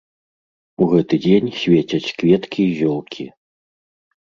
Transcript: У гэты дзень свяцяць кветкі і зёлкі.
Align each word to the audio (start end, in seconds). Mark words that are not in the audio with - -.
У 0.85 0.87
гэты 0.93 1.19
дзень 1.25 1.51
свяцяць 1.59 2.13
кветкі 2.23 2.61
і 2.67 2.73
зёлкі. 2.81 3.31